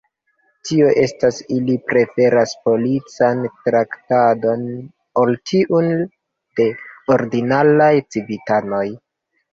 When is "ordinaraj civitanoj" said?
7.19-8.87